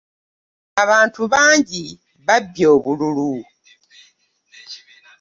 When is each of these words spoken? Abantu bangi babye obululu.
Abantu 0.83 1.21
bangi 1.33 1.83
babye 2.27 2.65
obululu. 2.75 3.31